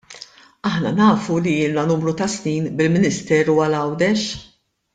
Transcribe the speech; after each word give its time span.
Aħna 0.69 0.93
nafu 0.99 1.37
li 1.47 1.53
ilna 1.65 1.83
numru 1.91 2.13
ta' 2.23 2.29
snin 2.37 2.71
bil-Ministeru 2.81 3.59
għal 3.67 3.79
Għawdex. 3.83 4.27